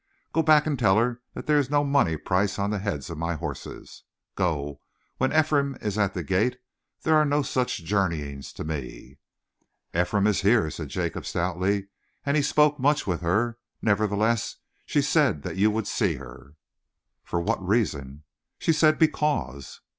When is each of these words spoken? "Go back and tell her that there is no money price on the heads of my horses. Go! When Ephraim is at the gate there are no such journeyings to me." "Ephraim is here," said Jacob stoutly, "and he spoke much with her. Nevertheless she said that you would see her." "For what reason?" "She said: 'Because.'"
"Go 0.33 0.41
back 0.41 0.65
and 0.65 0.79
tell 0.79 0.97
her 0.97 1.21
that 1.35 1.45
there 1.45 1.59
is 1.59 1.69
no 1.69 1.83
money 1.83 2.17
price 2.17 2.57
on 2.57 2.71
the 2.71 2.79
heads 2.79 3.11
of 3.11 3.19
my 3.19 3.35
horses. 3.35 4.01
Go! 4.33 4.81
When 5.17 5.31
Ephraim 5.31 5.77
is 5.79 5.95
at 5.95 6.15
the 6.15 6.23
gate 6.23 6.57
there 7.03 7.13
are 7.15 7.23
no 7.23 7.43
such 7.43 7.83
journeyings 7.83 8.51
to 8.53 8.63
me." 8.63 9.19
"Ephraim 9.95 10.25
is 10.25 10.41
here," 10.41 10.71
said 10.71 10.89
Jacob 10.89 11.27
stoutly, 11.27 11.89
"and 12.25 12.35
he 12.35 12.41
spoke 12.41 12.79
much 12.79 13.05
with 13.05 13.21
her. 13.21 13.59
Nevertheless 13.79 14.55
she 14.87 15.03
said 15.03 15.43
that 15.43 15.57
you 15.57 15.69
would 15.69 15.85
see 15.85 16.15
her." 16.15 16.55
"For 17.23 17.39
what 17.39 17.63
reason?" 17.63 18.23
"She 18.57 18.73
said: 18.73 18.97
'Because.'" 18.97 19.81